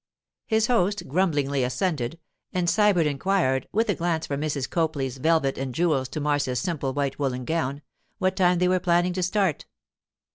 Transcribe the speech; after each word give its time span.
His 0.47 0.65
host 0.65 1.07
grumblingly 1.07 1.63
assented, 1.63 2.17
and 2.51 2.67
Sybert 2.67 3.05
inquired, 3.05 3.67
with 3.71 3.87
a 3.87 3.93
glance 3.93 4.25
from 4.25 4.41
Mrs. 4.41 4.67
Copley's 4.67 5.17
velvet 5.17 5.59
and 5.59 5.75
jewels 5.75 6.09
to 6.09 6.19
Marcia's 6.19 6.59
simple 6.59 6.91
white 6.91 7.19
woollen 7.19 7.45
gown, 7.45 7.83
what 8.17 8.35
time 8.35 8.57
they 8.57 8.67
were 8.67 8.79
planning 8.79 9.13
to 9.13 9.21
start. 9.21 9.65